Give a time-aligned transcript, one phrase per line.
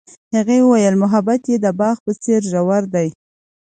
[0.35, 3.07] هغې وویل محبت یې د باغ په څېر ژور دی.